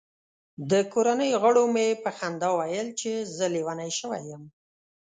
د 0.71 0.73
کورنۍ 0.93 1.31
غړو 1.41 1.63
مې 1.73 1.87
په 2.03 2.09
خندا 2.17 2.49
ویل 2.57 2.87
چې 2.99 3.11
زه 3.35 3.45
لیونی 3.55 3.91
شوی 3.99 4.21
یم. 4.31 4.43